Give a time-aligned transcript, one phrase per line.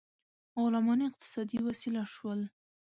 [0.61, 2.39] غلامان اقتصادي وسیله شول.